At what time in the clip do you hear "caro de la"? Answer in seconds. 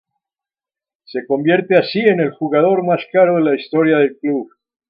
3.13-3.55